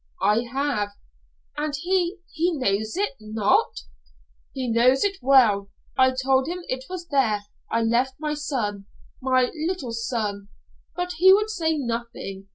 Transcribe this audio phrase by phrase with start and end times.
[0.23, 0.93] "I have."
[1.57, 3.11] "And he he knows it?
[3.19, 3.81] Not?"
[4.51, 5.69] "He knows it well.
[5.95, 8.87] I told him it was there I left my son
[9.21, 10.47] my little son
[10.95, 12.47] but he would say nothing.